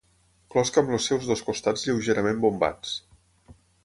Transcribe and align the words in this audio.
Closca 0.53 0.81
amb 0.85 0.93
els 0.97 1.09
seus 1.11 1.27
dos 1.31 1.43
costats 1.49 1.83
lleugerament 1.89 2.41
bombats. 2.47 2.95